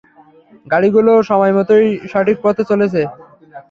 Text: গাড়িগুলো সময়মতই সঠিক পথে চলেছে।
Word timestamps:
গাড়িগুলো 0.65 1.11
সময়মতই 1.29 1.87
সঠিক 2.11 2.37
পথে 2.43 2.63
চলেছে। 2.69 3.01